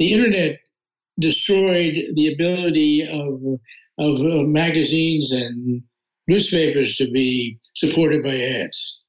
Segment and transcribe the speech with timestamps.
[0.00, 0.58] the internet
[1.20, 3.40] destroyed the ability of
[3.98, 5.82] of uh, magazines and
[6.26, 9.02] newspapers to be supported by ads,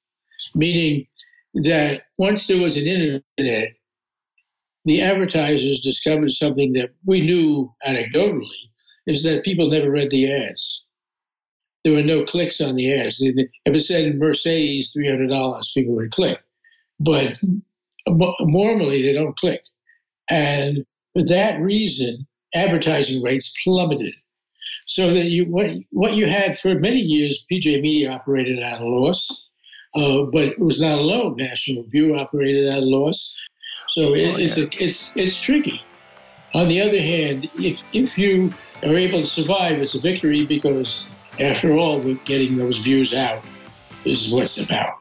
[0.53, 1.07] meaning
[1.53, 3.69] that once there was an internet,
[4.83, 8.49] the advertisers discovered something that we knew anecdotally
[9.07, 10.85] is that people never read the ads.
[11.85, 13.21] There were no clicks on the ads.
[13.21, 13.35] If
[13.65, 16.39] it said Mercedes $300, people would click.
[16.99, 17.37] But
[18.05, 19.63] normally they don't click.
[20.31, 22.25] And for that reason,
[22.55, 24.13] advertising rates plummeted.
[24.87, 28.87] So that you what what you had for many years, PJ Media operated at a
[28.87, 29.43] loss,
[29.95, 31.35] uh, but it was not alone.
[31.37, 33.35] National Review operated at a loss.
[33.89, 34.45] So it, oh, yeah.
[34.45, 35.81] it's, a, it's it's tricky.
[36.53, 41.07] On the other hand, if if you are able to survive, it's a victory because,
[41.39, 43.43] after all, getting those views out
[44.05, 45.00] is what it's about.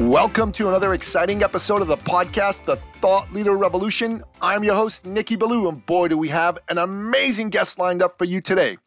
[0.00, 4.22] Welcome to another exciting episode of the podcast, The Thought Leader Revolution.
[4.40, 8.16] I'm your host, Nikki Ballou, and boy, do we have an amazing guest lined up
[8.16, 8.78] for you today.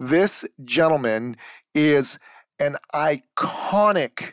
[0.00, 1.36] This gentleman
[1.72, 2.18] is
[2.58, 4.32] an iconic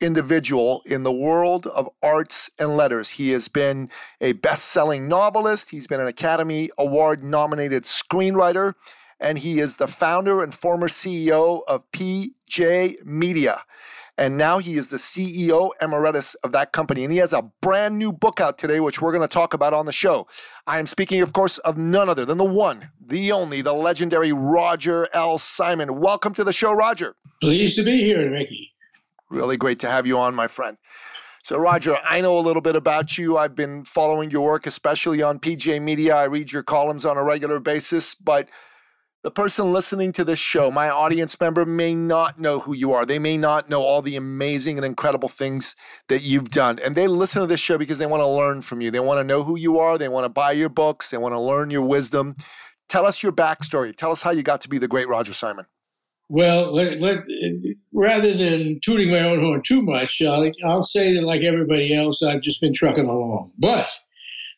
[0.00, 3.10] individual in the world of arts and letters.
[3.10, 3.90] He has been
[4.22, 8.72] a best selling novelist, he's been an Academy Award nominated screenwriter,
[9.20, 13.64] and he is the founder and former CEO of PJ Media
[14.16, 17.02] and now he is the CEO emeritus of that company.
[17.02, 19.74] And he has a brand new book out today, which we're going to talk about
[19.74, 20.26] on the show.
[20.66, 24.32] I am speaking, of course, of none other than the one, the only, the legendary
[24.32, 25.38] Roger L.
[25.38, 25.98] Simon.
[26.00, 27.16] Welcome to the show, Roger.
[27.40, 28.72] Pleased to be here, Mickey.
[29.30, 30.76] Really great to have you on, my friend.
[31.42, 33.36] So, Roger, I know a little bit about you.
[33.36, 36.16] I've been following your work, especially on PJ Media.
[36.16, 38.48] I read your columns on a regular basis, but
[39.24, 43.06] the person listening to this show, my audience member, may not know who you are.
[43.06, 45.74] They may not know all the amazing and incredible things
[46.08, 46.78] that you've done.
[46.78, 48.90] And they listen to this show because they want to learn from you.
[48.90, 49.96] They want to know who you are.
[49.96, 51.10] They want to buy your books.
[51.10, 52.34] They want to learn your wisdom.
[52.90, 53.96] Tell us your backstory.
[53.96, 55.64] Tell us how you got to be the great Roger Simon.
[56.28, 57.24] Well, let, let,
[57.94, 62.22] rather than tooting my own horn too much, I'll, I'll say that, like everybody else,
[62.22, 63.52] I've just been trucking along.
[63.58, 63.90] But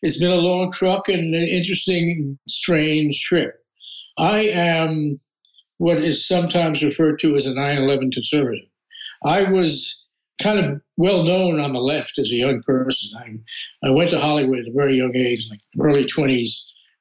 [0.02, 3.62] it's been a long truck and an interesting, strange trip.
[4.18, 5.20] I am
[5.78, 8.66] what is sometimes referred to as a 9 11 conservative.
[9.24, 10.04] I was
[10.40, 13.10] kind of well known on the left as a young person.
[13.18, 16.50] I, I went to Hollywood at a very young age, like early 20s,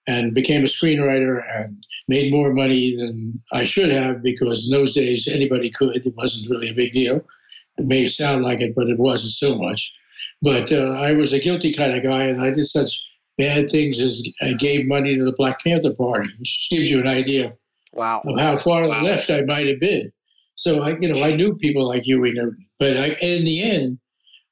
[0.07, 4.93] and became a screenwriter and made more money than I should have because in those
[4.93, 5.95] days anybody could.
[5.95, 7.21] It wasn't really a big deal.
[7.77, 9.91] It may sound like it, but it wasn't so much.
[10.41, 13.01] But uh, I was a guilty kind of guy, and I did such
[13.37, 17.07] bad things as I gave money to the Black Panther Party, which gives you an
[17.07, 17.53] idea
[17.93, 18.21] wow.
[18.25, 19.03] of how far wow.
[19.03, 20.11] left I might have been.
[20.55, 23.99] So I, you know, I knew people like Huey Newton, but I, in the end,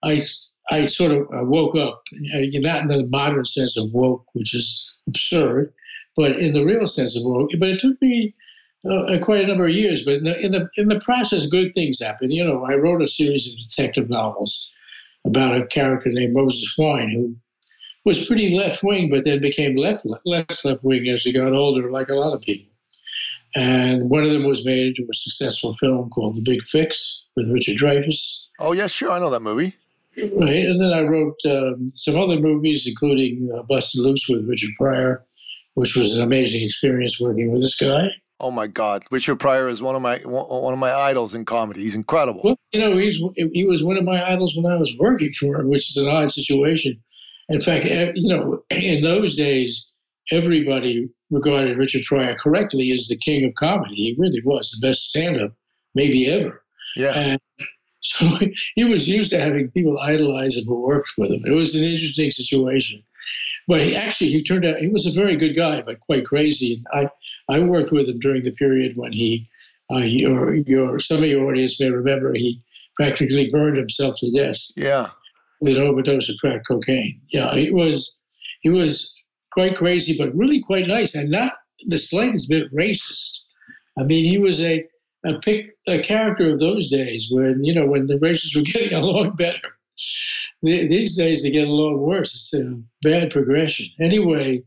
[0.03, 0.21] I,
[0.69, 2.01] I sort of woke up,
[2.35, 5.73] uh, not in the modern sense of woke, which is absurd,
[6.15, 7.51] but in the real sense of woke.
[7.57, 8.35] But it took me
[8.89, 10.03] uh, quite a number of years.
[10.03, 12.33] But in the, in the in the process, good things happened.
[12.33, 14.69] You know, I wrote a series of detective novels
[15.25, 17.35] about a character named Moses Wine who
[18.05, 21.91] was pretty left wing, but then became left less left wing as he got older,
[21.91, 22.71] like a lot of people.
[23.55, 27.51] And one of them was made into a successful film called The Big Fix with
[27.51, 28.37] Richard Dreyfuss.
[28.59, 29.75] Oh yeah, sure, I know that movie.
[30.17, 34.71] Right, and then I wrote um, some other movies, including uh, Busted Loose with Richard
[34.77, 35.25] Pryor,
[35.73, 38.09] which was an amazing experience working with this guy.
[38.39, 41.81] Oh my God, Richard Pryor is one of my one of my idols in comedy.
[41.81, 42.41] He's incredible.
[42.43, 43.21] Well, you know, he's
[43.53, 46.07] he was one of my idols when I was working for him, which is an
[46.07, 46.99] odd situation
[47.49, 49.87] in fact, you know, in those days,
[50.31, 53.95] everybody regarded Richard Pryor correctly as the king of comedy.
[53.95, 55.51] He really was the best stand-up
[55.95, 56.63] maybe ever.
[56.95, 57.11] Yeah.
[57.15, 57.41] And
[58.01, 58.27] so
[58.75, 61.43] he was used to having people idolize him who worked with him.
[61.45, 63.03] It was an interesting situation.
[63.67, 66.83] But he actually he turned out he was a very good guy, but quite crazy.
[66.93, 67.09] And
[67.49, 69.47] I I worked with him during the period when he
[69.89, 72.61] uh, your your some of your audience may remember he
[72.97, 74.59] practically burned himself to death.
[74.75, 75.11] Yeah
[75.63, 77.21] with overdose of crack cocaine.
[77.31, 78.15] Yeah, he was
[78.61, 79.11] he was
[79.51, 81.53] quite crazy, but really quite nice, and not
[81.87, 83.39] the slightest bit racist.
[83.97, 84.83] I mean, he was a
[85.27, 88.93] uh, pick a character of those days when you know when the races were getting
[88.93, 89.69] along better.
[90.61, 92.33] these days they get along worse.
[92.33, 93.87] It's a bad progression.
[94.01, 94.61] Anyway,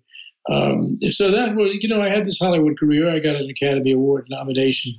[0.50, 3.10] um, so that was you know I had this Hollywood career.
[3.10, 4.94] I got an Academy Award nomination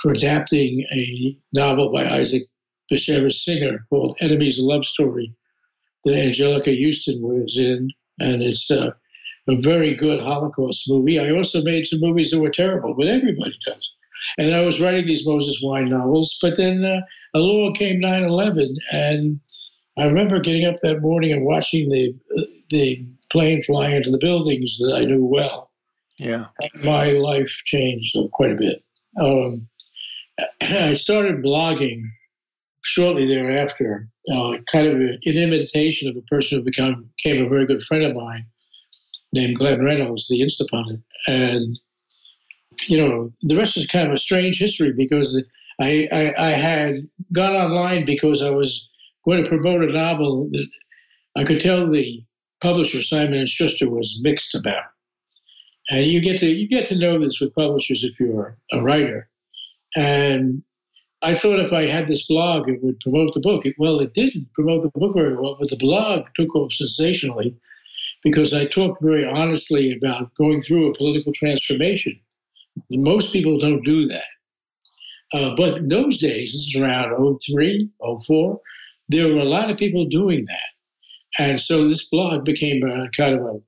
[0.00, 2.42] for adapting a novel by Isaac
[2.90, 5.34] Bashevis Singer called Enemies: Love Story
[6.04, 7.90] that Anjelica Huston was in,
[8.20, 8.90] and it's uh,
[9.48, 11.18] a very good Holocaust movie.
[11.18, 13.90] I also made some movies that were terrible, but everybody does.
[14.38, 17.00] And I was writing these Moses Wine novels, but then uh,
[17.34, 18.76] along came 9 11.
[18.92, 19.40] And
[19.98, 24.18] I remember getting up that morning and watching the, uh, the plane fly into the
[24.18, 25.70] buildings that I knew well.
[26.18, 26.46] Yeah.
[26.60, 28.84] And my life changed quite a bit.
[29.20, 29.68] Um,
[30.60, 32.00] I started blogging
[32.84, 37.66] shortly thereafter, uh, kind of in imitation of a person who became, became a very
[37.66, 38.46] good friend of mine
[39.32, 41.02] named Glenn Reynolds, the Instapundit.
[41.26, 41.78] And,
[42.86, 45.42] you know, the rest is kind of a strange history because
[45.80, 48.86] I, I, I had gone online because I was
[49.26, 50.68] going to promote a novel that
[51.36, 52.22] I could tell the
[52.60, 54.84] publisher, Simon and Schuster, was mixed about.
[55.90, 59.28] And you get to you get to know this with publishers if you're a writer.
[59.96, 60.62] And
[61.24, 63.64] I thought if I had this blog, it would promote the book.
[63.64, 67.56] It, well, it didn't promote the book very well, but the blog took off sensationally
[68.22, 72.20] because I talked very honestly about going through a political transformation.
[72.90, 74.24] Most people don't do that.
[75.32, 77.14] Uh, but those days, this is around
[77.46, 77.88] 03,
[78.26, 78.60] 04,
[79.08, 81.42] there were a lot of people doing that.
[81.42, 83.60] And so this blog became a kind of a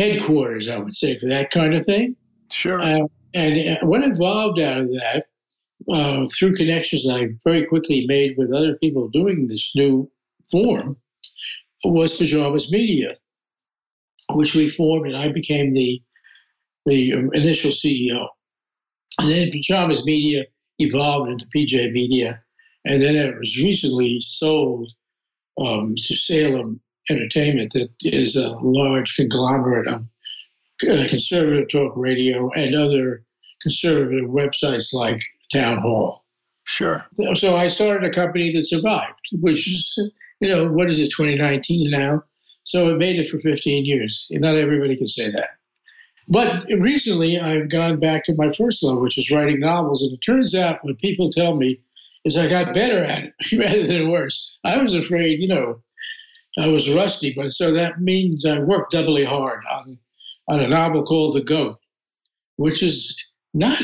[0.00, 2.16] headquarters, I would say, for that kind of thing.
[2.50, 2.80] Sure.
[2.80, 5.24] Uh, and what evolved out of that
[5.90, 10.10] uh, through connections I very quickly made with other people doing this new
[10.50, 10.96] form
[11.84, 13.16] was Pajamas Media,
[14.32, 16.02] which we formed, and I became the
[16.86, 18.26] the initial CEO.
[19.18, 20.44] And then Pajamas Media
[20.78, 22.42] evolved into PJ Media,
[22.84, 24.90] and then it was recently sold
[25.62, 26.80] um, to Salem
[27.10, 30.02] Entertainment, that is a large conglomerate of
[30.82, 33.24] uh, conservative talk radio and other
[33.60, 35.20] conservative websites like
[35.54, 36.24] Town Hall.
[36.64, 37.06] Sure.
[37.34, 39.94] So I started a company that survived, which is,
[40.40, 42.22] you know, what is it, 2019 now?
[42.64, 44.28] So it made it for 15 years.
[44.32, 45.50] Not everybody can say that.
[46.26, 50.02] But recently I've gone back to my first love, which is writing novels.
[50.02, 51.80] And it turns out what people tell me
[52.24, 54.58] is I got better at it rather than worse.
[54.64, 55.82] I was afraid, you know,
[56.58, 59.98] I was rusty, but so that means I worked doubly hard on,
[60.48, 61.78] on a novel called The Goat,
[62.56, 63.14] which is
[63.52, 63.82] not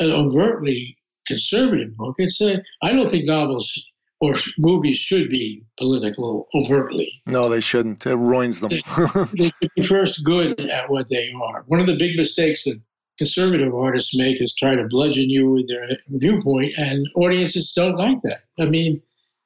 [0.00, 0.96] an overtly
[1.26, 2.16] conservative book.
[2.18, 3.72] It's a, I don't think novels
[4.20, 7.22] or movies should be political overtly.
[7.26, 8.06] No, they shouldn't.
[8.06, 8.70] It ruins them.
[8.70, 8.82] they,
[9.36, 11.64] they should be first good at what they are.
[11.66, 12.80] One of the big mistakes that
[13.18, 18.18] conservative artists make is try to bludgeon you with their viewpoint, and audiences don't like
[18.20, 18.40] that.
[18.58, 19.02] I mean,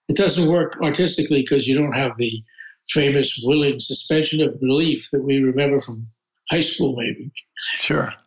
[0.08, 2.42] it doesn't work artistically because you don't have the
[2.90, 6.06] famous willing suspension of belief that we remember from
[6.50, 7.30] high school, maybe.
[7.56, 8.12] Sure.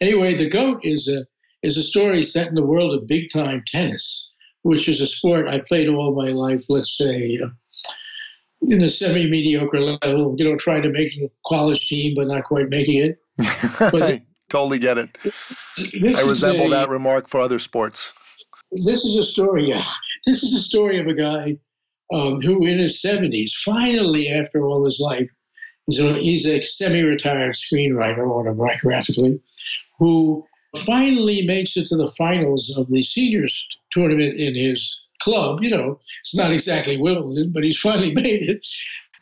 [0.00, 1.26] Anyway, the goat is a
[1.62, 4.32] is a story set in the world of big time tennis,
[4.62, 7.48] which is a sport I played all my life, let's say, uh,
[8.62, 12.44] in a semi mediocre level, you know, trying to make a college team, but not
[12.44, 13.18] quite making it.
[13.78, 15.18] But I totally get it.
[16.16, 18.12] I resemble a, that remark for other sports.
[18.70, 19.84] This is a story, yeah.
[20.26, 21.56] This is a story of a guy
[22.12, 25.28] um, who, in his 70s, finally, after all his life,
[25.86, 29.40] he's a, he's a semi retired screenwriter, autobiographically,
[29.98, 30.44] who
[30.76, 35.62] finally makes it to the finals of the seniors tournament in his club.
[35.62, 38.66] You know, it's not exactly Wimbledon, but he's finally made it.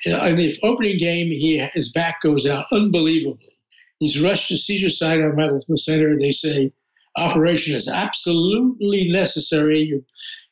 [0.07, 3.57] Uh, in the opening game, he his back goes out unbelievably.
[3.99, 6.19] He's rushed to Cedar-Side Sinai Medical Center.
[6.19, 6.73] They say
[7.17, 10.03] operation is absolutely necessary.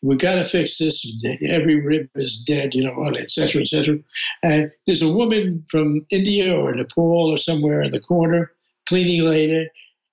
[0.03, 1.07] We've got to fix this.
[1.49, 3.97] Every rib is dead, you know, et cetera, et cetera.
[4.43, 8.53] And there's a woman from India or Nepal or somewhere in the corner,
[8.87, 9.67] cleaning lady,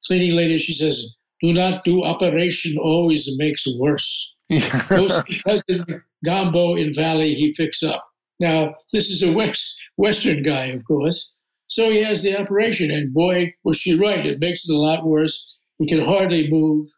[0.08, 1.08] cleaning lady, she says,
[1.42, 4.34] do not do operation always makes worse.
[4.50, 5.86] because in
[6.26, 8.04] Gambo in Valley, he fix up.
[8.40, 11.36] Now, this is a West, Western guy, of course.
[11.68, 14.26] So he has the operation, and boy, was she right.
[14.26, 15.58] It makes it a lot worse.
[15.80, 16.90] He can hardly move.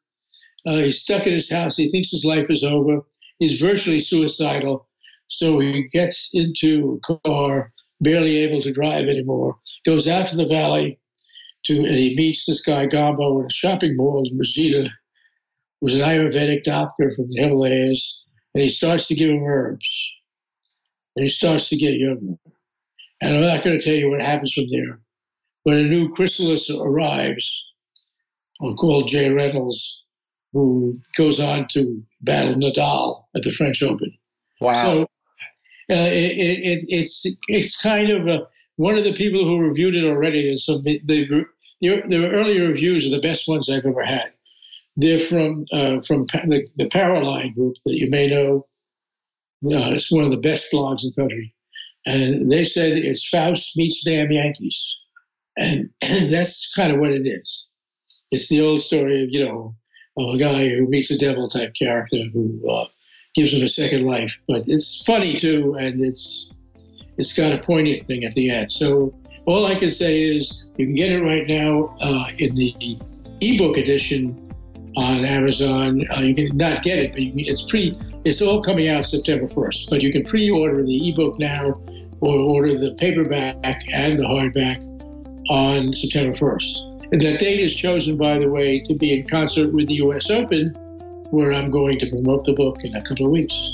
[0.65, 1.77] Uh, he's stuck in his house.
[1.77, 3.01] He thinks his life is over.
[3.39, 4.87] He's virtually suicidal.
[5.27, 7.71] So he gets into a car,
[8.01, 10.99] barely able to drive anymore, goes out to the valley,
[11.65, 14.89] to, and he meets this guy Gambo in a shopping mall in Reseda,
[15.81, 18.21] who's an Ayurvedic doctor from the Himalayas,
[18.53, 20.09] and he starts to give him herbs,
[21.15, 22.35] and he starts to get younger.
[23.21, 24.99] And I'm not going to tell you what happens from there.
[25.63, 27.63] When a new chrysalis arrives,
[28.59, 30.03] called Jay Reynolds,
[30.53, 34.11] who goes on to battle Nadal at the French Open.
[34.61, 34.83] Wow.
[34.83, 35.01] So
[35.91, 40.05] uh, it, it, it's it's kind of a, one of the people who reviewed it
[40.05, 40.55] already.
[40.57, 41.45] So the, the
[41.81, 44.31] the earlier reviews are the best ones I've ever had.
[44.95, 48.65] They're from uh, from the, the Powerline group that you may know.
[49.65, 51.53] Uh, it's one of the best blogs in the country,
[52.05, 54.95] and they said it's Faust meets damn Yankees,
[55.57, 57.69] and, and that's kind of what it is.
[58.29, 59.75] It's the old story of you know
[60.17, 62.85] of a guy who meets a devil type character who uh,
[63.35, 64.39] gives him a second life.
[64.47, 66.53] But it's funny too, and it's
[67.17, 68.71] it's got a poignant thing at the end.
[68.71, 69.13] So
[69.45, 72.97] all I can say is you can get it right now uh, in the
[73.41, 74.43] ebook edition
[74.97, 76.03] on Amazon.
[76.15, 77.97] Uh, you can not get it, but can, it's pre.
[78.25, 79.89] It's all coming out September 1st.
[79.89, 81.79] But you can pre-order the ebook now,
[82.19, 83.55] or order the paperback
[83.93, 84.83] and the hardback
[85.49, 87.11] on September 1st.
[87.11, 90.29] And that date is chosen, by the way, to be in concert with the U.S.
[90.29, 90.73] Open,
[91.29, 93.71] where I'm going to promote the book in a couple of weeks.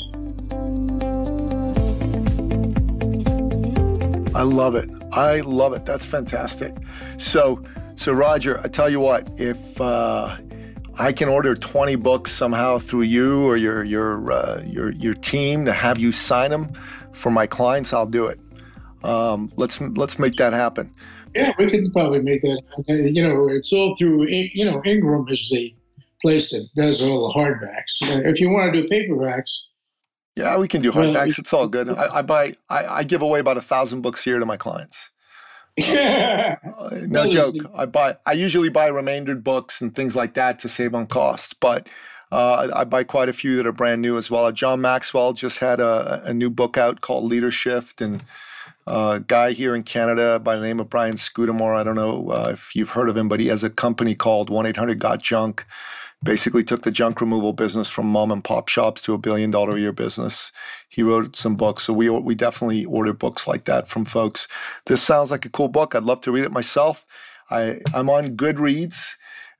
[4.35, 4.89] I love it.
[5.11, 5.85] I love it.
[5.85, 6.75] That's fantastic.
[7.17, 7.63] So,
[7.95, 10.35] so Roger, I tell you what, if uh,
[10.97, 15.65] I can order 20 books somehow through you or your your uh, your your team
[15.65, 16.71] to have you sign them
[17.11, 18.39] for my clients, I'll do it.
[19.03, 20.93] Um, let's let's make that happen.
[21.35, 22.61] Yeah, we can probably make that.
[22.87, 24.27] You know, it's all through.
[24.27, 25.75] You know, Ingram is the
[26.21, 28.25] place that does all the hardbacks.
[28.25, 29.51] If you want to do paperbacks,
[30.35, 31.37] yeah, we can do hardbacks.
[31.37, 31.89] It's all good.
[31.89, 32.53] I, I buy.
[32.69, 35.09] I, I, give away about a thousand books a year to my clients.
[35.83, 37.55] Uh, no joke.
[37.73, 38.17] I buy.
[38.25, 41.87] I usually buy remaindered books and things like that to save on costs, but.
[42.31, 44.51] Uh, I buy quite a few that are brand new as well.
[44.51, 48.23] John Maxwell just had a, a new book out called Leadership, and
[48.87, 51.75] uh, a guy here in Canada by the name of Brian Scudamore.
[51.75, 54.49] I don't know uh, if you've heard of him, but he has a company called
[54.49, 55.67] 1 800 Got Junk
[56.23, 59.75] basically took the junk removal business from mom and pop shops to a billion dollar
[59.75, 60.51] a year business.
[60.89, 64.47] He wrote some books, so we we definitely order books like that from folks.
[64.85, 65.93] This sounds like a cool book.
[65.93, 67.05] I'd love to read it myself.
[67.51, 69.15] I I'm on Goodreads.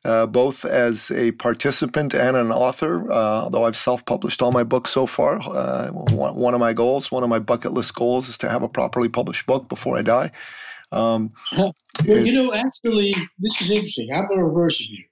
[0.05, 4.65] Uh, both as a participant and an author, uh, although I've self published all my
[4.65, 5.39] books so far.
[5.41, 8.63] Uh, one, one, of my goals, one of my bucket list goals, is to have
[8.63, 10.32] a properly published book before I die.
[10.91, 11.74] Um, well,
[12.05, 14.10] you know, actually, this is interesting.
[14.13, 15.05] I'm the reverse of you.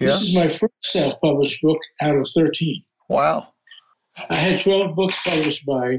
[0.00, 0.12] Yeah.
[0.12, 2.82] This is my first self published book out of 13.
[3.08, 3.48] Wow.
[4.28, 5.98] I had 12 books published by,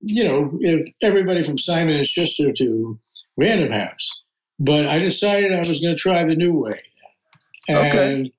[0.00, 2.98] you know, everybody from Simon and Schuster to
[3.36, 4.10] Random House.
[4.58, 6.80] But I decided I was going to try the new way.
[7.68, 8.32] And okay.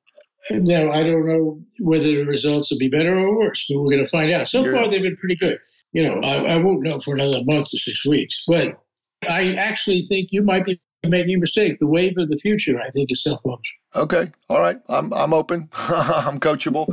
[0.49, 4.03] Now, I don't know whether the results will be better or worse, but we're going
[4.03, 4.47] to find out.
[4.47, 5.59] So far, they've been pretty good.
[5.93, 8.81] You know, I, I won't know for another month or six weeks, but
[9.29, 11.77] I actually think you might be making a mistake.
[11.77, 13.79] The wave of the future, I think, is self publishing.
[13.95, 14.79] Okay, all right.
[14.87, 15.69] I'm I'm open.
[15.73, 16.87] I'm coachable.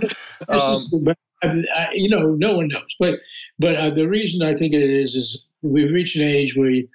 [0.49, 3.19] Um, is, I, you know, no one knows, but
[3.59, 6.89] but uh, the reason I think it is is we've reached an age where you,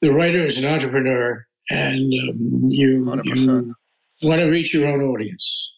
[0.00, 3.74] the writer is an entrepreneur, and um, you you
[4.22, 5.70] want to reach your own audience.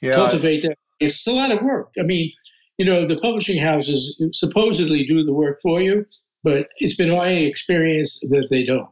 [0.00, 0.78] Yeah, cultivate I, that.
[1.00, 1.92] It's a lot of work.
[1.98, 2.32] I mean,
[2.78, 6.06] you know, the publishing houses supposedly do the work for you,
[6.44, 8.88] but it's been my experience that they don't.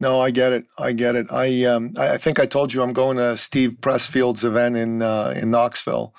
[0.00, 0.66] No, I get it.
[0.78, 1.26] I get it.
[1.30, 5.34] I um, I think I told you I'm going to Steve Pressfield's event in uh,
[5.36, 6.14] in Knoxville,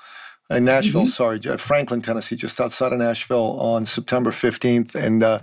[0.50, 1.04] in Nashville.
[1.04, 1.10] Mm-hmm.
[1.10, 5.40] Sorry, Franklin, Tennessee, just outside of Nashville on September 15th, and uh,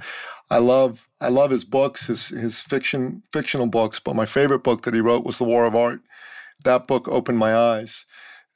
[0.50, 4.00] I love I love his books, his his fiction fictional books.
[4.00, 6.00] But my favorite book that he wrote was The War of Art.
[6.64, 8.04] That book opened my eyes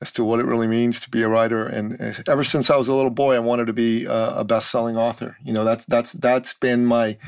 [0.01, 1.67] as to what it really means to be a writer.
[1.67, 5.37] And ever since I was a little boy, I wanted to be a, best-selling author.
[5.45, 7.19] You know, that's that's that's been my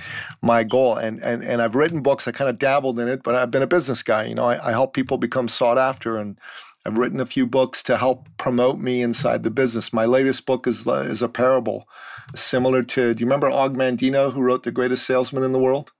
[0.41, 0.97] my goal.
[0.97, 2.26] And and and I've written books.
[2.26, 4.25] I kind of dabbled in it, but I've been a business guy.
[4.25, 6.38] You know, I, I help people become sought after, and
[6.87, 9.93] I've written a few books to help promote me inside the business.
[9.93, 11.87] My latest book is uh, is a parable,
[12.35, 13.14] similar to.
[13.14, 15.93] Do you remember Og Mandino, who wrote The Greatest Salesman in the World?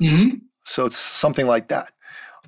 [0.00, 0.38] Mm-hmm.
[0.64, 1.92] So it's something like that.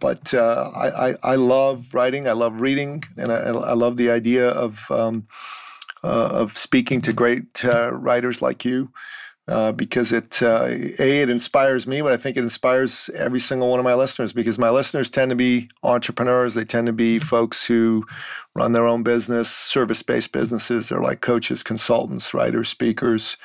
[0.00, 2.28] But uh, I, I, I, love writing.
[2.28, 5.24] I love reading, and I, I love the idea of um,
[6.02, 8.90] uh, of speaking to great uh, writers like you.
[9.48, 10.66] Uh, because it uh,
[10.98, 14.34] a it inspires me, but I think it inspires every single one of my listeners.
[14.34, 18.04] Because my listeners tend to be entrepreneurs, they tend to be folks who
[18.54, 20.90] run their own business, service based businesses.
[20.90, 23.38] They're like coaches, consultants, writers, speakers.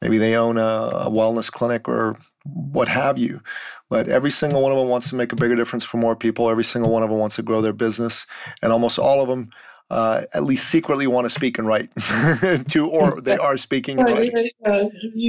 [0.00, 0.62] Maybe they own a,
[1.06, 3.42] a wellness clinic or what have you.
[3.90, 6.48] But every single one of them wants to make a bigger difference for more people.
[6.48, 8.26] Every single one of them wants to grow their business,
[8.62, 9.50] and almost all of them
[9.92, 11.90] uh, at least secretly want to speak and write
[12.68, 14.50] to, or they are speaking and writing.
[14.64, 14.84] Uh,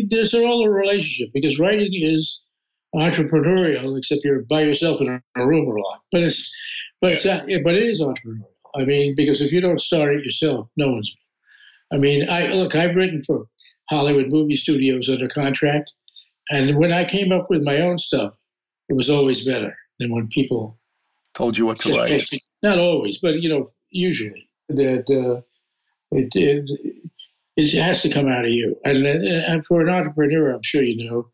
[0.08, 2.46] there's all a relationship because writing is
[2.96, 6.02] entrepreneurial, except you're by yourself in a room a lot.
[6.12, 6.56] But it's
[7.02, 8.48] But it's, uh, but it is entrepreneurial.
[8.76, 11.14] I mean, because if you don't start it yourself, no one's.
[11.92, 12.74] I mean, I look.
[12.74, 13.46] I've written for
[13.90, 15.92] Hollywood movie studios under contract,
[16.50, 18.34] and when I came up with my own stuff,
[18.88, 20.80] it was always better than when people
[21.34, 22.24] told you what to write.
[22.64, 25.42] Not always, but you know, usually that uh,
[26.12, 26.70] it, it,
[27.56, 28.78] it has to come out of you.
[28.84, 31.30] And, and for an entrepreneur, I'm sure you know,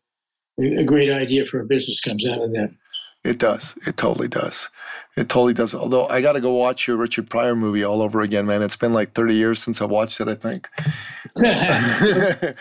[0.78, 2.78] a great idea for a business comes out of them.
[3.22, 3.78] It does.
[3.86, 4.70] It totally does.
[5.16, 5.74] It totally does.
[5.74, 8.62] Although I got to go watch your Richard Pryor movie all over again, man.
[8.62, 10.68] It's been like 30 years since I watched it, I think.
[11.34, 12.56] the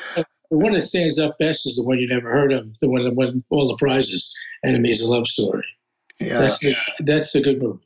[0.50, 3.16] one that stands up best is the one you never heard of, the one that
[3.16, 4.34] won all the prizes,
[4.66, 5.66] Enemies, a Love Story.
[6.20, 6.40] Yeah.
[6.40, 7.80] That's, the, that's a good movie.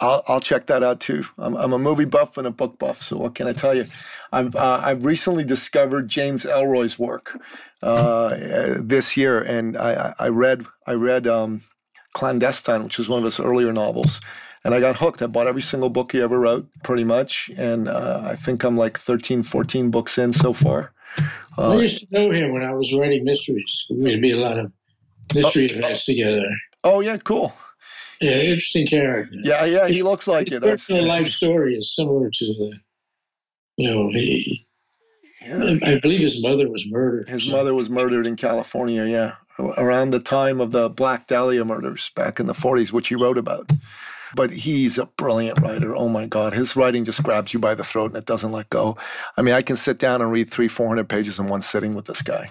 [0.00, 1.24] I'll, I'll check that out too.
[1.38, 3.86] I'm, I'm a movie buff and a book buff, so what can I tell you?
[4.32, 7.38] I've uh, I've recently discovered James Ellroy's work
[7.82, 8.36] uh,
[8.78, 11.62] this year, and I, I read I read um,
[12.12, 14.20] Clandestine, which was one of his earlier novels,
[14.64, 15.22] and I got hooked.
[15.22, 18.76] I bought every single book he ever wrote, pretty much, and uh, I think I'm
[18.76, 20.92] like 13, 14 books in so far.
[21.56, 23.86] I uh, used to know him when I was writing mysteries.
[23.90, 24.70] We'd be a lot of
[25.34, 26.48] mystery oh, events together.
[26.84, 27.54] Oh yeah, cool.
[28.20, 29.36] Yeah, interesting character.
[29.42, 30.62] Yeah, yeah, he looks like his it.
[30.62, 32.78] Personal life story is similar to the,
[33.76, 34.66] you know, he.
[35.42, 35.76] Yeah.
[35.82, 37.28] I believe his mother was murdered.
[37.28, 37.50] His so.
[37.50, 39.04] mother was murdered in California.
[39.04, 43.14] Yeah, around the time of the Black Dahlia murders back in the 40s, which he
[43.14, 43.70] wrote about.
[44.34, 45.94] But he's a brilliant writer.
[45.94, 46.52] Oh my God.
[46.52, 48.98] His writing just grabs you by the throat and it doesn't let go.
[49.36, 52.06] I mean, I can sit down and read three, 400 pages in one sitting with
[52.06, 52.50] this guy.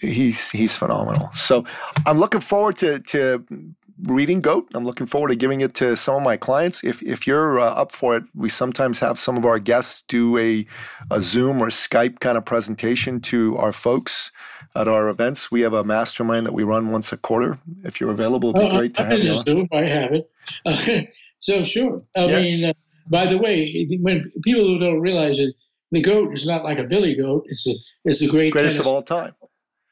[0.00, 1.30] He's, he's phenomenal.
[1.34, 1.64] So
[2.06, 4.68] I'm looking forward to, to reading Goat.
[4.74, 6.82] I'm looking forward to giving it to some of my clients.
[6.82, 10.36] If, if you're uh, up for it, we sometimes have some of our guests do
[10.38, 10.66] a,
[11.10, 14.32] a Zoom or Skype kind of presentation to our folks
[14.74, 15.50] at our events.
[15.50, 17.58] We have a mastermind that we run once a quarter.
[17.84, 19.34] If you're available, it'd be oh, great to have you.
[19.34, 20.30] Zoom, I have it.
[20.66, 21.02] Uh,
[21.38, 22.02] so sure.
[22.16, 22.40] I yeah.
[22.40, 22.72] mean, uh,
[23.08, 25.54] by the way, when people who don't realize it,
[25.90, 27.44] the goat is not like a billy goat.
[27.48, 28.88] It's a it's the great greatest tennis.
[28.88, 29.32] of all time.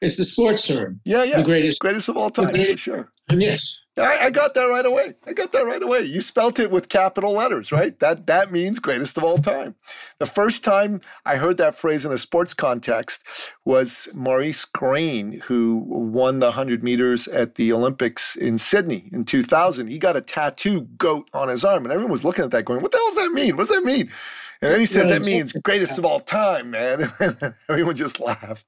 [0.01, 1.01] It's the sports term.
[1.05, 1.39] Yeah, yeah.
[1.39, 2.53] The greatest, greatest of all time.
[2.53, 3.13] Greatest, sure.
[3.31, 3.81] Yes.
[3.97, 5.15] I, I, got that right away.
[5.27, 6.05] I got that right away.
[6.05, 7.99] You spelt it with capital letters, right?
[8.01, 9.75] That that means greatest of all time.
[10.19, 15.85] The first time I heard that phrase in a sports context was Maurice Greene, who
[15.87, 19.89] won the 100 meters at the Olympics in Sydney in 2000.
[19.89, 22.81] He got a tattoo goat on his arm, and everyone was looking at that going,
[22.81, 23.57] what the hell does that mean?
[23.57, 24.11] What does that mean?
[24.63, 27.13] And then he says, that means greatest of all time, man.
[27.21, 28.67] And everyone just laughed.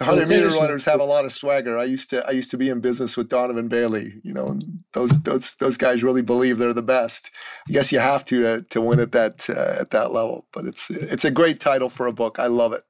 [0.00, 1.78] So hundred meter runners have a lot of swagger.
[1.78, 4.14] I used to I used to be in business with Donovan Bailey.
[4.22, 4.58] You know,
[4.94, 7.30] those those those guys really believe they're the best.
[7.68, 10.46] I guess you have to uh, to win at that uh, at that level.
[10.54, 12.38] But it's it's a great title for a book.
[12.38, 12.84] I love it.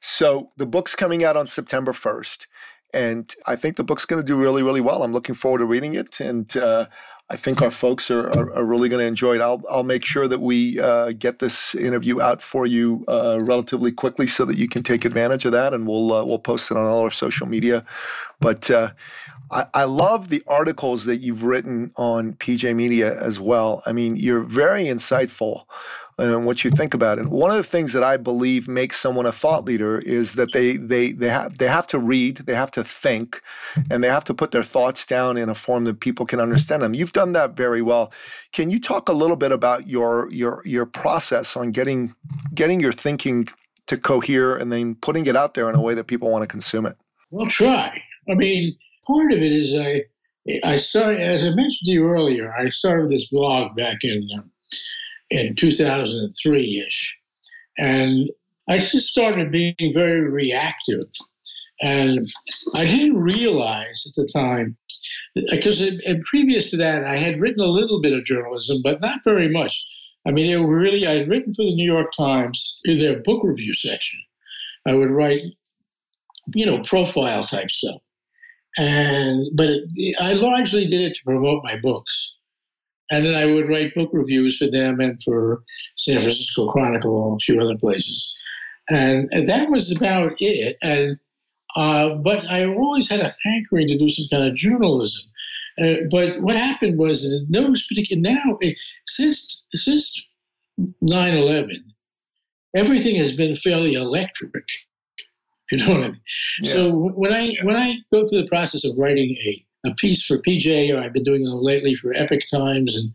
[0.00, 2.46] So the book's coming out on September first,
[2.92, 5.02] and I think the book's going to do really really well.
[5.02, 6.54] I'm looking forward to reading it and.
[6.54, 6.88] Uh,
[7.30, 9.40] I think our folks are, are, are really going to enjoy it.
[9.40, 13.92] I'll, I'll make sure that we uh, get this interview out for you uh, relatively
[13.92, 16.76] quickly so that you can take advantage of that, and we'll uh, we'll post it
[16.76, 17.84] on all our social media.
[18.40, 18.90] But uh,
[19.50, 23.82] I, I love the articles that you've written on PJ Media as well.
[23.86, 25.64] I mean, you're very insightful
[26.16, 27.26] and what you think about it.
[27.26, 30.76] One of the things that I believe makes someone a thought leader is that they
[30.76, 33.42] they they have they have to read, they have to think,
[33.90, 36.82] and they have to put their thoughts down in a form that people can understand
[36.82, 36.94] them.
[36.94, 38.12] You've done that very well.
[38.52, 42.14] Can you talk a little bit about your your your process on getting
[42.54, 43.48] getting your thinking
[43.86, 46.48] to cohere and then putting it out there in a way that people want to
[46.48, 46.96] consume it?
[47.30, 48.00] We'll try.
[48.30, 50.02] I mean, part of it is I
[50.62, 52.54] I started as I mentioned to you earlier.
[52.56, 54.28] I started this blog back in.
[54.38, 54.42] Uh,
[55.30, 57.18] in 2003 ish.
[57.78, 58.30] And
[58.68, 61.04] I just started being very reactive.
[61.80, 62.26] And
[62.76, 64.76] I didn't realize at the time,
[65.50, 65.82] because
[66.24, 69.84] previous to that, I had written a little bit of journalism, but not very much.
[70.26, 73.42] I mean, it really, I had written for the New York Times in their book
[73.44, 74.18] review section.
[74.86, 75.42] I would write,
[76.54, 78.00] you know, profile type stuff.
[78.78, 82.33] And, but it, I largely did it to promote my books.
[83.10, 85.62] And then I would write book reviews for them and for
[85.96, 88.34] San Francisco Chronicle and a few other places.
[88.88, 90.76] And, and that was about it.
[90.82, 91.18] And
[91.76, 95.22] uh, but I always had a hankering to do some kind of journalism.
[95.82, 100.24] Uh, but what happened was that those particular now it, since since
[101.02, 101.78] 9/11,
[102.76, 104.64] everything has been fairly electric.
[105.70, 106.20] You know what I mean?
[106.60, 106.72] Yeah.
[106.74, 110.38] So when I when I go through the process of writing a a piece for
[110.38, 113.12] PJ, or I've been doing them lately for Epoch Times and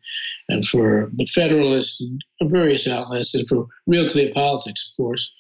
[0.50, 5.32] and for the Federalist and various outlets, and for Real Clear Politics, of course.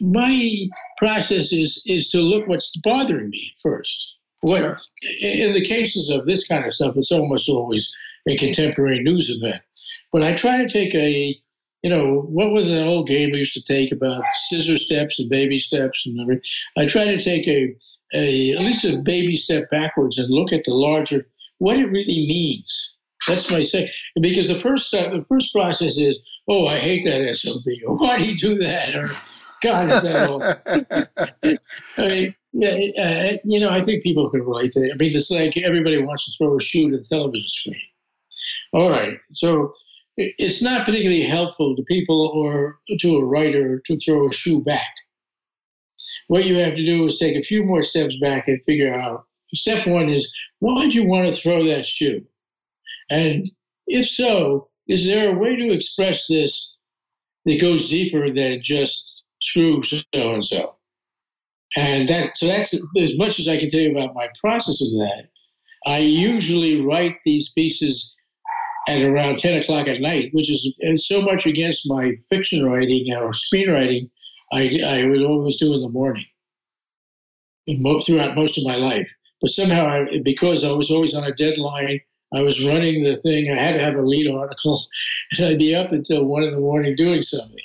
[0.00, 4.14] My process is is to look what's bothering me first.
[4.42, 4.78] What, sure.
[5.20, 7.92] In the cases of this kind of stuff, it's almost always
[8.28, 9.62] a contemporary news event.
[10.12, 11.38] But I try to take a,
[11.82, 15.30] you know, what was that old game we used to take about scissor steps and
[15.30, 16.42] baby steps and everything?
[16.76, 17.74] I try to take a,
[18.14, 21.26] a at least a baby step backwards and look at the larger
[21.58, 22.96] what it really means.
[23.28, 23.88] That's my say.
[24.20, 28.18] Because the first step, the first process is, oh, I hate that SOB, or why
[28.18, 29.08] do you do that, or
[29.62, 30.42] God, is that all?
[32.04, 32.34] I mean,
[32.98, 34.92] uh, you know, I think people can relate to it.
[34.94, 37.80] I mean, it's like everybody wants to throw a shoe to the television screen.
[38.72, 39.72] All right, so
[40.16, 44.92] it's not particularly helpful to people or to a writer to throw a shoe back.
[46.28, 49.24] What you have to do is take a few more steps back and figure out.
[49.54, 52.24] Step one is why do you want to throw that shoe?
[53.10, 53.50] And
[53.86, 56.76] if so, is there a way to express this
[57.46, 60.76] that goes deeper than just screw so and so?
[61.76, 64.90] And that so that's as much as I can tell you about my process of
[64.98, 65.28] that.
[65.86, 68.14] I usually write these pieces
[68.88, 73.32] at around 10 o'clock at night, which is so much against my fiction writing or
[73.32, 74.10] screenwriting,
[74.52, 76.26] I, I would always do in the morning
[78.04, 79.12] throughout most of my life.
[79.40, 82.00] But somehow, I, because I was always on a deadline,
[82.34, 83.50] I was running the thing.
[83.50, 84.80] I had to have a lead article,
[85.32, 87.64] and I'd be up until one in the morning doing something.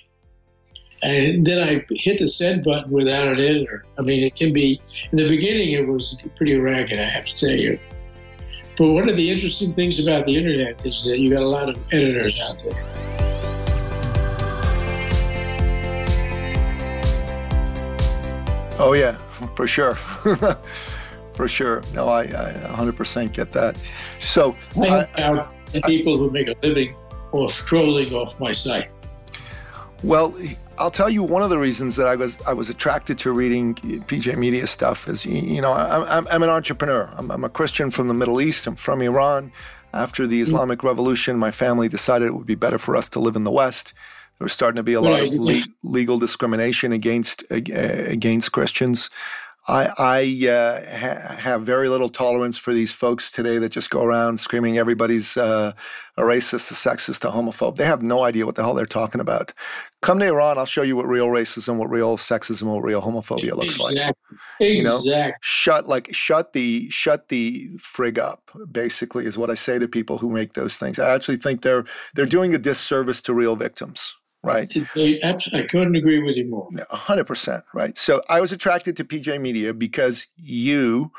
[1.03, 3.85] And then I hit the send button without an editor.
[3.99, 7.35] I mean, it can be, in the beginning, it was pretty ragged, I have to
[7.35, 7.77] tell you.
[8.77, 11.69] But one of the interesting things about the internet is that you got a lot
[11.69, 12.73] of editors out there.
[18.77, 19.13] Oh, yeah,
[19.55, 19.95] for sure.
[21.33, 21.81] for sure.
[21.93, 23.77] No, I, I 100% get that.
[24.19, 26.93] So, I, I, I people who make a living
[27.31, 28.89] off trolling off my site.
[30.03, 30.35] Well,
[30.77, 33.75] I'll tell you one of the reasons that I was I was attracted to reading
[33.75, 37.09] PJ Media stuff is you know I'm, I'm an entrepreneur.
[37.17, 38.67] I'm, I'm, a Christian from the Middle East.
[38.67, 39.51] I'm from Iran.
[39.93, 40.43] After the mm.
[40.43, 43.51] Islamic Revolution, my family decided it would be better for us to live in the
[43.51, 43.93] West.
[44.37, 49.09] There was starting to be a lot of le- legal discrimination against against Christians.
[49.67, 54.03] I, I uh, ha- have very little tolerance for these folks today that just go
[54.03, 55.73] around screaming everybody's uh,
[56.17, 57.75] a racist, a sexist, a homophobe.
[57.75, 59.53] They have no idea what the hell they're talking about.
[60.03, 63.55] Come to Iran, I'll show you what real racism, what real sexism, what real homophobia
[63.55, 63.95] looks exactly.
[63.95, 64.15] like.
[64.59, 65.33] You know, exactly.
[65.41, 68.51] shut like shut the shut the frig up.
[68.71, 70.99] Basically, is what I say to people who make those things.
[70.99, 74.15] I actually think they're they're doing a disservice to real victims
[74.45, 74.71] right?
[74.95, 76.69] I couldn't agree with you more.
[76.69, 77.97] 100%, right?
[77.97, 81.11] So I was attracted to PJ Media because you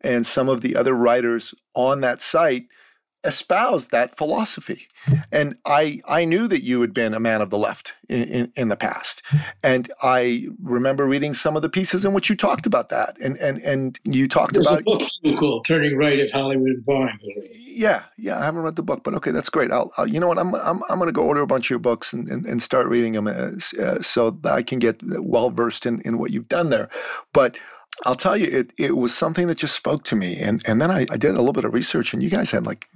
[0.00, 2.66] and some of the other writers on that site–
[3.24, 4.88] espoused that philosophy.
[5.30, 8.52] And I I knew that you had been a man of the left in, in,
[8.56, 9.22] in, the past.
[9.62, 13.16] And I remember reading some of the pieces in which you talked about that.
[13.20, 17.18] And and and you talked There's about a book called Turning Right at Hollywood Vine.
[17.52, 19.70] Yeah, yeah, I haven't read the book, but okay, that's great.
[19.70, 21.70] I'll, I'll you know what, I'm I'm, I'm going to go order a bunch of
[21.70, 25.00] your books and, and, and start reading them uh, uh, so that I can get
[25.02, 26.88] well versed in, in what you've done there.
[27.32, 27.58] But
[28.04, 30.38] I'll tell you, it it was something that just spoke to me.
[30.40, 32.66] And and then I, I did a little bit of research, and you guys had
[32.66, 32.88] like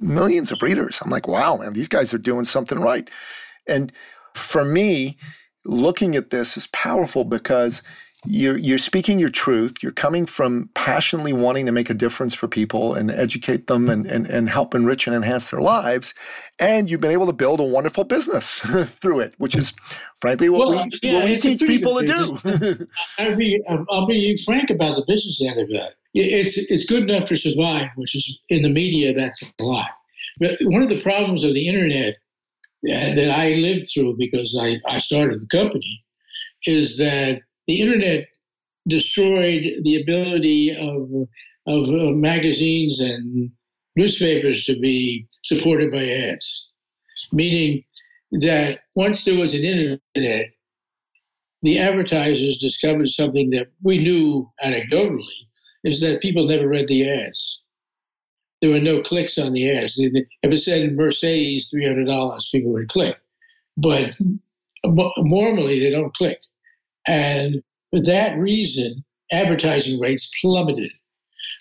[0.00, 1.00] millions of readers.
[1.02, 3.08] I'm like, wow, man, these guys are doing something right.
[3.68, 3.92] And
[4.34, 5.18] for me,
[5.64, 7.82] looking at this is powerful because
[8.24, 9.82] you're you're speaking your truth.
[9.82, 14.06] You're coming from passionately wanting to make a difference for people and educate them and,
[14.06, 16.14] and, and help enrich and enhance their lives.
[16.60, 19.72] And you've been able to build a wonderful business through it, which is
[20.20, 22.86] frankly what well, we, yeah, what we teach people to do.
[23.18, 25.94] I'll be I'll be frank about the business end of that.
[26.14, 29.88] It's it's good enough to survive, which is in the media that's a lot.
[30.38, 32.16] But one of the problems of the internet
[32.88, 36.04] uh, that I lived through because I, I started the company
[36.66, 38.26] is that the internet
[38.88, 41.28] destroyed the ability of
[41.66, 43.50] of uh, magazines and
[43.94, 46.70] newspapers to be supported by ads,
[47.30, 47.84] meaning
[48.32, 50.50] that once there was an internet,
[51.62, 55.46] the advertisers discovered something that we knew anecdotally
[55.84, 57.62] is that people never read the ads.
[58.60, 59.98] There were no clicks on the ads.
[59.98, 63.16] If it said Mercedes three hundred dollars, people would click,
[63.76, 64.14] but
[64.84, 66.38] normally they don't click.
[67.06, 70.92] And for that reason, advertising rates plummeted.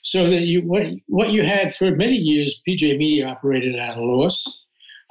[0.03, 4.03] So that you what what you had for many years, PJ Media operated at a
[4.03, 4.43] loss,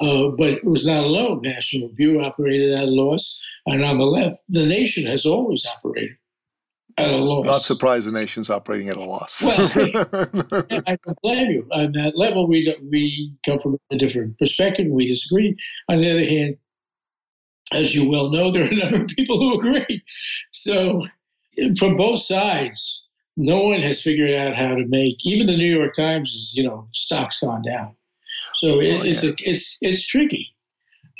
[0.00, 1.42] uh, but it was not alone.
[1.42, 6.16] National Review operated at a loss, and on the left, the nation has always operated
[6.98, 7.46] at a loss.
[7.46, 9.42] Not surprised the nation's operating at a loss.
[9.42, 9.58] well,
[10.86, 11.68] I don't blame you.
[11.72, 14.86] On that level, we we come from a different perspective.
[14.88, 15.56] We disagree.
[15.88, 16.56] On the other hand,
[17.72, 20.02] as you well know, there are a number of people who agree.
[20.52, 21.06] So,
[21.78, 23.06] from both sides,
[23.36, 25.16] no one has figured out how to make.
[25.24, 27.96] Even the New York Times is, you know, stock's gone down.
[28.58, 29.10] So it, oh, yeah.
[29.10, 30.54] it's, a, it's it's tricky.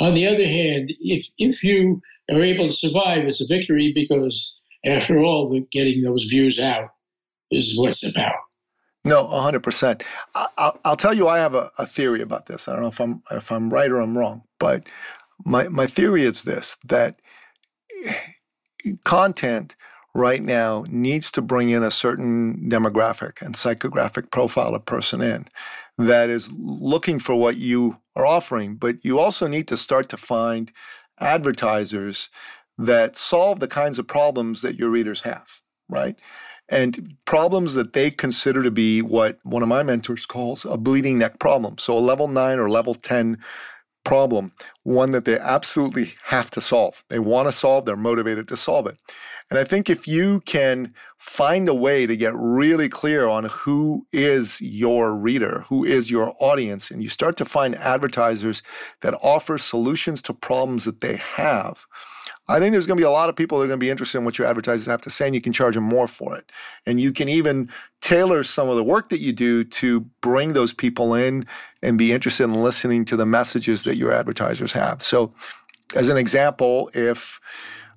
[0.00, 4.58] On the other hand, if if you are able to survive, it's a victory because
[4.84, 6.90] after all, the, getting those views out
[7.50, 8.34] is what it's about.
[9.04, 10.04] No, hundred percent.
[10.34, 12.68] I'll, I'll tell you, I have a, a, theory about this.
[12.68, 14.86] I don't know if I'm if I'm right or I'm wrong, but
[15.44, 17.20] my my theory is this: that
[19.05, 19.76] content
[20.14, 25.46] right now needs to bring in a certain demographic and psychographic profile of person in
[25.98, 30.16] that is looking for what you are offering, but you also need to start to
[30.16, 30.72] find
[31.20, 32.29] advertisers
[32.79, 36.16] that solve the kinds of problems that your readers have, right?
[36.70, 41.18] and problems that they consider to be what one of my mentors calls a bleeding
[41.18, 41.76] neck problem.
[41.79, 43.38] So, a level nine or level 10
[44.04, 47.04] problem, one that they absolutely have to solve.
[47.08, 48.96] They want to solve, they're motivated to solve it.
[49.50, 54.06] And I think if you can find a way to get really clear on who
[54.12, 58.62] is your reader, who is your audience, and you start to find advertisers
[59.00, 61.86] that offer solutions to problems that they have,
[62.50, 63.90] I think there's going to be a lot of people that are going to be
[63.90, 66.36] interested in what your advertisers have to say, and you can charge them more for
[66.36, 66.50] it.
[66.84, 70.72] And you can even tailor some of the work that you do to bring those
[70.72, 71.46] people in
[71.82, 75.00] and be interested in listening to the messages that your advertisers have.
[75.00, 75.32] So,
[75.94, 77.40] as an example, if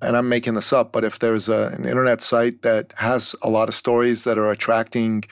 [0.00, 3.48] and I'm making this up, but if there's a, an internet site that has a
[3.48, 5.24] lot of stories that are attracting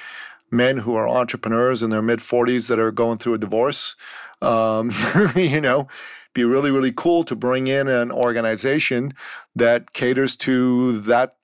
[0.50, 3.96] men who are entrepreneurs in their mid 40s that are going through a divorce,
[4.40, 4.90] um,
[5.36, 5.88] you know,
[6.34, 9.12] be really, really cool to bring in an organization
[9.54, 11.34] that caters to that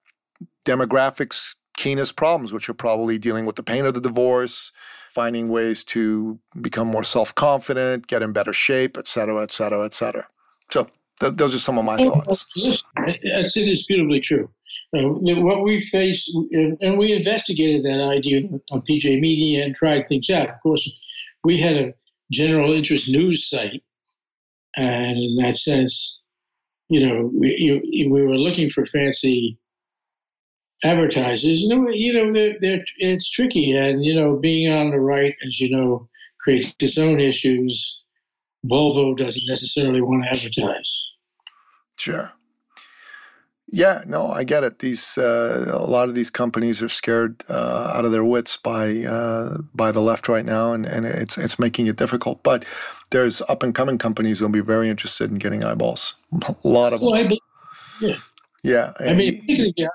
[0.65, 4.73] demographic's keenest problems, which are probably dealing with the pain of the divorce,
[5.09, 9.85] finding ways to become more self confident, get in better shape, et cetera, et cetera,
[9.85, 10.27] et cetera.
[10.71, 10.89] So
[11.21, 12.47] th- those are some of my thoughts.
[12.97, 14.51] That's indisputably true.
[14.97, 20.31] Uh, what we faced, and we investigated that idea on PJ Media and tried things
[20.31, 20.49] out.
[20.49, 20.89] Of course,
[21.45, 21.95] we had a
[22.33, 23.83] general interest news site
[24.77, 26.21] and in that sense,
[26.89, 29.59] you know, we, you, we were looking for fancy
[30.85, 31.63] advertisers.
[31.63, 35.35] You know, you know, they're, they're, it's tricky, and you know, being on the right,
[35.47, 36.09] as you know,
[36.41, 38.01] creates its own issues.
[38.67, 41.05] Volvo doesn't necessarily want to advertise.
[41.97, 42.33] Sure.
[43.71, 44.79] Yeah, no, I get it.
[44.79, 49.05] These uh, a lot of these companies are scared uh, out of their wits by
[49.05, 52.43] uh, by the left right now, and, and it's it's making it difficult.
[52.43, 52.65] But
[53.11, 56.15] there's up and coming companies that'll be very interested in getting eyeballs.
[56.65, 57.33] A lot of well, them.
[58.01, 58.17] yeah.
[58.65, 58.93] Yeah.
[59.01, 59.41] I mean,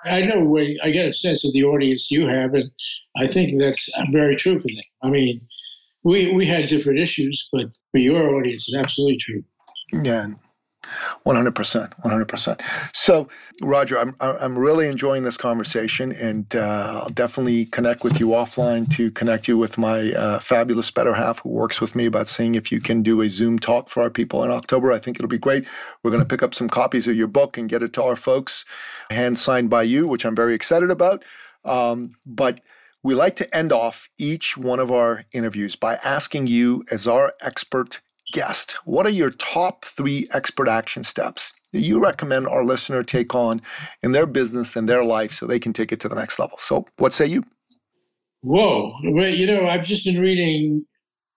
[0.06, 2.72] I know I get a sense of the audience you have, and
[3.18, 4.84] I think that's very true for them.
[5.02, 5.42] I mean,
[6.04, 9.44] we we had different issues, but for your audience, it's absolutely true.
[10.04, 10.28] Yeah.
[11.26, 12.02] 100%.
[12.02, 12.62] 100%.
[12.94, 13.28] So,
[13.62, 18.90] Roger, I'm, I'm really enjoying this conversation, and uh, I'll definitely connect with you offline
[18.96, 22.56] to connect you with my uh, fabulous better half who works with me about seeing
[22.56, 24.92] if you can do a Zoom talk for our people in October.
[24.92, 25.66] I think it'll be great.
[26.02, 28.16] We're going to pick up some copies of your book and get it to our
[28.16, 28.66] folks,
[29.10, 31.24] hand signed by you, which I'm very excited about.
[31.64, 32.60] Um, but
[33.04, 37.34] we like to end off each one of our interviews by asking you, as our
[37.42, 38.00] expert
[38.34, 43.34] guest, what are your top three expert action steps that you recommend our listener take
[43.34, 43.62] on
[44.02, 46.58] in their business and their life so they can take it to the next level?
[46.60, 47.46] So, what say you?
[48.42, 48.92] Whoa!
[49.06, 50.86] Well, you know, I've just been reading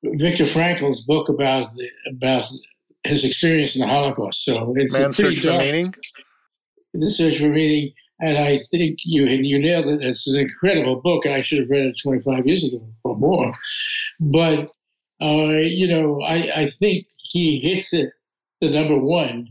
[0.03, 2.51] Viktor Frankl's book about the, about
[3.05, 4.45] his experience in the Holocaust.
[4.45, 5.87] So it's Man's Search for Meaning.
[6.95, 10.03] The Search for Meaning, and I think you you nailed it.
[10.03, 11.27] It's an incredible book.
[11.27, 13.55] I should have read it 25 years ago or more,
[14.19, 14.71] but
[15.21, 18.11] uh, you know, I, I think he hits it
[18.61, 19.49] the number one,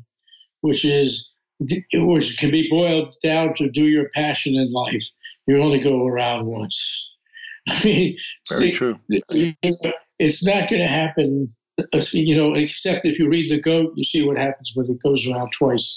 [0.62, 5.06] which is which can be boiled down to do your passion in life.
[5.47, 7.12] You only go around once.
[7.67, 8.17] I mean,
[8.49, 8.99] very true.
[9.10, 11.47] It's not going to happen.
[11.93, 15.01] Uh, you know, except if you read the goat, you see what happens when it
[15.04, 15.93] goes around twice.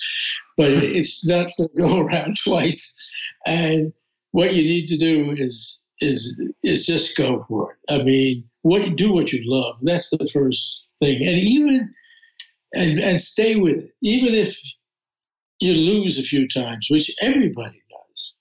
[0.57, 3.11] But it's not going to go around twice.
[3.46, 3.92] And
[4.33, 7.92] what you need to do is is is just go for it.
[7.92, 9.76] I mean, what do what you love.
[9.82, 11.94] That's the first thing, and even
[12.74, 14.58] and and stay with it, even if
[15.61, 18.37] you lose a few times, which everybody does.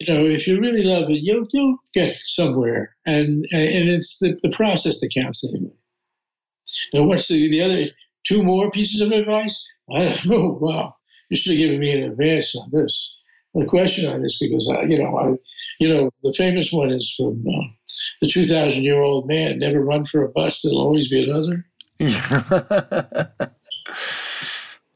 [0.00, 4.38] You know, if you really love it, you'll you'll get somewhere, and and it's the,
[4.42, 5.72] the process that counts anyway.
[6.92, 7.86] Now, what's the, the other
[8.24, 9.66] two more pieces of advice?
[9.94, 10.58] I don't know.
[10.60, 10.94] Wow,
[11.30, 13.14] you should have given me an advance on this,
[13.60, 15.34] a question on this, because I, you know, I
[15.80, 17.64] you know, the famous one is from uh,
[18.20, 21.66] the 2,000 year old man never run for a bus, there'll always be another.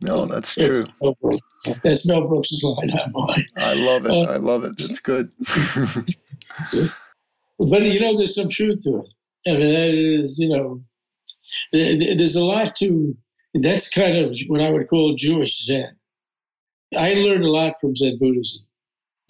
[0.01, 0.85] no, that's true.
[1.83, 3.47] That's Mel Brooks' line, not mine.
[3.57, 4.11] I love it.
[4.13, 4.77] Uh, I love it.
[4.77, 5.31] That's good.
[7.59, 9.09] but, you know, there's some truth to it.
[9.47, 10.85] I mean, that is, you know,
[11.73, 13.17] There's a lot to,
[13.55, 15.97] that's kind of what I would call Jewish Zen.
[16.97, 18.67] I learned a lot from Zen Buddhism.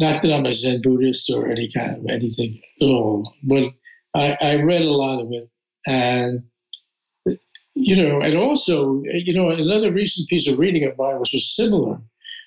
[0.00, 3.72] Not that I'm a Zen Buddhist or any kind of anything at all, but
[4.14, 5.48] I, I read a lot of it.
[5.86, 6.44] And,
[7.74, 11.54] you know, and also, you know, another recent piece of reading of mine, which was
[11.54, 11.98] similar,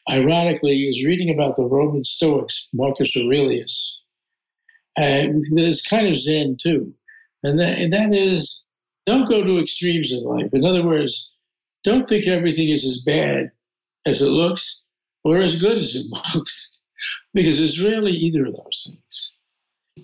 [0.10, 4.02] ironically, is reading about the Roman Stoics, Marcus Aurelius.
[4.98, 6.94] And there's kind of Zen too.
[7.44, 8.66] And that, and that is
[9.06, 10.50] don't go to extremes in life.
[10.54, 11.34] In other words,
[11.84, 13.52] don't think everything is as bad
[14.06, 14.86] as it looks
[15.24, 16.06] or as good as it
[16.36, 16.77] looks,
[17.38, 19.36] because it's rarely either of those things.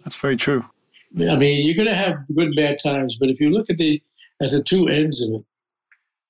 [0.03, 0.63] That's very true.
[1.19, 3.77] I mean, you're going to have good and bad times, but if you look at
[3.77, 4.01] the
[4.39, 5.43] at the two ends of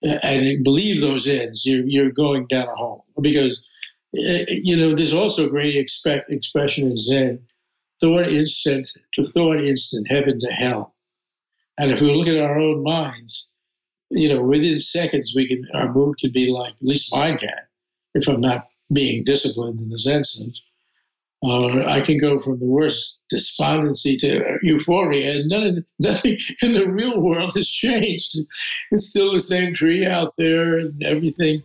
[0.01, 3.65] it and believe those ends, you're you're going down a hole because
[4.17, 7.39] eh, you know there's also a great expect, expression in Zen:
[7.99, 10.95] thought instant to thought instant, heaven to hell.
[11.77, 13.53] And if we look at our own minds,
[14.09, 17.49] you know, within seconds, we can our mood can be like, at least mine can,
[18.13, 20.69] if I'm not being disciplined in the Zen sense.
[21.43, 26.87] Uh, I can go from the worst despondency to euphoria, and none nothing in the
[26.87, 28.37] real world has changed.
[28.91, 31.61] It's still the same tree out there and everything.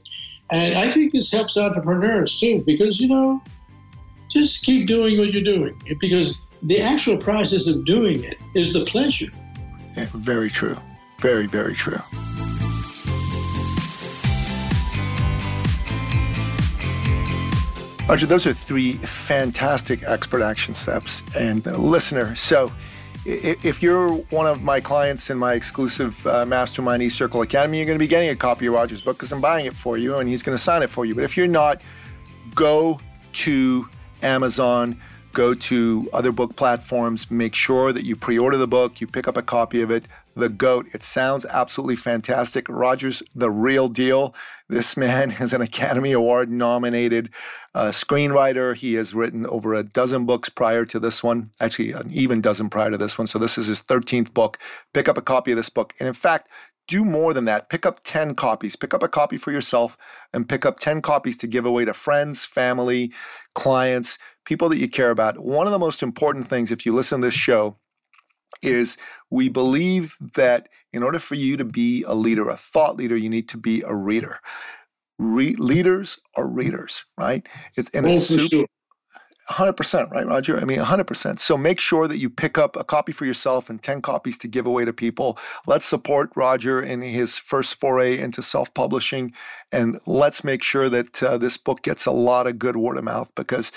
[0.51, 3.41] And I think this helps entrepreneurs too, because you know,
[4.31, 8.85] just keep doing what you're doing, because the actual process of doing it is the
[8.85, 9.31] pleasure.
[9.97, 10.77] Yeah, very true.
[11.21, 12.01] Very, very true.
[18.09, 21.23] Roger, those are three fantastic expert action steps.
[21.37, 22.73] And listener, so
[23.27, 27.85] if you're one of my clients in my exclusive uh, Mastermind E Circle Academy, you're
[27.85, 30.17] going to be getting a copy of Roger's book because I'm buying it for you
[30.17, 31.15] and he's going to sign it for you.
[31.15, 31.83] But if you're not,
[32.55, 32.99] go
[33.35, 33.87] to
[34.23, 34.99] Amazon,
[35.35, 39.29] go to other book platforms, make sure that you pre order the book, you pick
[39.29, 40.87] up a copy of it, the GOAT.
[40.95, 42.71] It sounds absolutely fantastic.
[42.71, 44.35] Roger's the real deal.
[44.71, 47.31] This man is an Academy Award nominated
[47.75, 48.77] uh, screenwriter.
[48.77, 52.69] He has written over a dozen books prior to this one, actually, an even dozen
[52.69, 53.27] prior to this one.
[53.27, 54.59] So, this is his 13th book.
[54.93, 55.95] Pick up a copy of this book.
[55.99, 56.51] And in fact,
[56.87, 57.71] do more than that.
[57.71, 58.77] Pick up 10 copies.
[58.77, 59.97] Pick up a copy for yourself
[60.35, 63.11] and pick up 10 copies to give away to friends, family,
[63.55, 65.39] clients, people that you care about.
[65.39, 67.77] One of the most important things, if you listen to this show,
[68.63, 68.99] is
[69.31, 73.29] we believe that in order for you to be a leader, a thought leader, you
[73.29, 74.41] need to be a reader.
[75.19, 77.47] Re- leaders are readers, right?
[77.77, 78.67] It's and it's super.
[79.51, 80.61] 100%, right, Roger?
[80.61, 81.39] I mean, 100%.
[81.39, 84.49] So make sure that you pick up a copy for yourself and 10 copies to
[84.49, 85.39] give away to people.
[85.67, 89.33] Let's support Roger in his first foray into self publishing.
[89.73, 93.05] And let's make sure that uh, this book gets a lot of good word of
[93.05, 93.73] mouth because,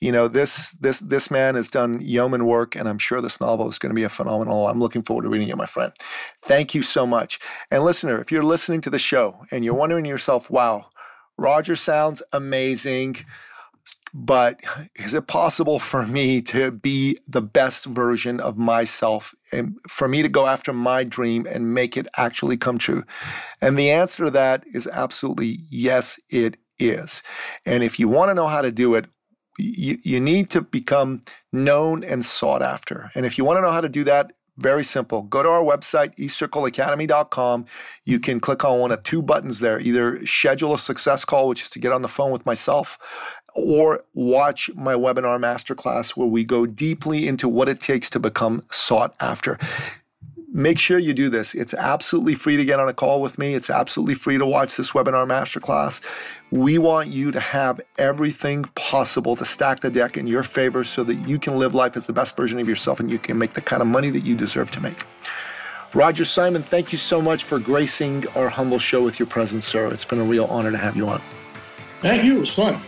[0.00, 2.76] you know, this, this, this man has done yeoman work.
[2.76, 4.68] And I'm sure this novel is going to be a phenomenal.
[4.68, 5.92] I'm looking forward to reading it, my friend.
[6.40, 7.40] Thank you so much.
[7.68, 10.86] And listener, if you're listening to the show and you're wondering yourself, wow,
[11.36, 13.24] Roger sounds amazing
[14.18, 14.62] but
[14.94, 20.22] is it possible for me to be the best version of myself and for me
[20.22, 23.04] to go after my dream and make it actually come true?
[23.60, 27.22] And the answer to that is absolutely yes, it is.
[27.66, 29.04] And if you want to know how to do it,
[29.58, 33.10] you, you need to become known and sought after.
[33.14, 35.22] And if you want to know how to do that, very simple.
[35.22, 37.66] Go to our website, ecircleacademy.com.
[38.04, 41.62] You can click on one of two buttons there either schedule a success call, which
[41.62, 42.98] is to get on the phone with myself,
[43.56, 48.62] or watch my webinar masterclass where we go deeply into what it takes to become
[48.70, 49.58] sought after.
[50.52, 51.54] Make sure you do this.
[51.54, 53.54] It's absolutely free to get on a call with me.
[53.54, 56.00] It's absolutely free to watch this webinar masterclass.
[56.50, 61.04] We want you to have everything possible to stack the deck in your favor so
[61.04, 63.54] that you can live life as the best version of yourself and you can make
[63.54, 65.04] the kind of money that you deserve to make.
[65.92, 69.88] Roger Simon, thank you so much for gracing our humble show with your presence, sir.
[69.88, 71.22] It's been a real honor to have you on.
[72.00, 72.38] Thank you.
[72.38, 72.80] It was fun.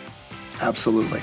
[0.60, 1.22] Absolutely.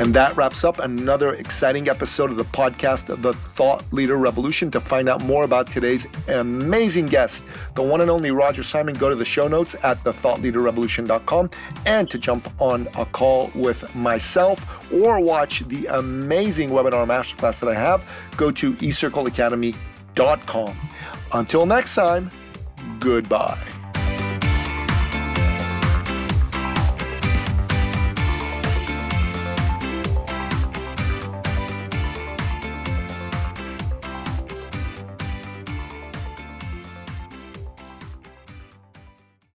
[0.00, 4.70] And that wraps up another exciting episode of the podcast, The Thought Leader Revolution.
[4.70, 9.10] To find out more about today's amazing guest, the one and only Roger Simon, go
[9.10, 11.50] to the show notes at thethoughtleaderrevolution.com.
[11.84, 17.68] And to jump on a call with myself or watch the amazing webinar masterclass that
[17.68, 18.02] I have,
[18.38, 20.90] go to ecircleacademy.com.
[21.34, 22.30] Until next time,
[23.00, 23.79] goodbye.